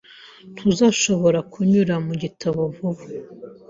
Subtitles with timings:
[0.53, 3.03] Ntuzashobora kunyura mu gitabo vuba.